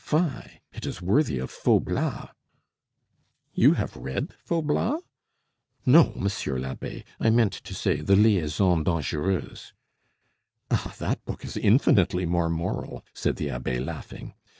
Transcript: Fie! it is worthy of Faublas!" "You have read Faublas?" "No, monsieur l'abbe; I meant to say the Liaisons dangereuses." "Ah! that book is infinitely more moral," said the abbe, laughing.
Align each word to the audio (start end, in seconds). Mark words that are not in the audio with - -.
Fie! 0.03 0.59
it 0.73 0.83
is 0.87 0.99
worthy 0.99 1.37
of 1.37 1.51
Faublas!" 1.51 2.29
"You 3.53 3.73
have 3.73 3.95
read 3.95 4.33
Faublas?" 4.43 4.99
"No, 5.85 6.13
monsieur 6.15 6.57
l'abbe; 6.57 7.03
I 7.19 7.29
meant 7.29 7.53
to 7.53 7.75
say 7.75 8.01
the 8.01 8.15
Liaisons 8.15 8.83
dangereuses." 8.83 9.73
"Ah! 10.71 10.95
that 10.97 11.23
book 11.25 11.45
is 11.45 11.55
infinitely 11.55 12.25
more 12.25 12.49
moral," 12.49 13.05
said 13.13 13.35
the 13.35 13.51
abbe, 13.51 13.77
laughing. 13.77 14.33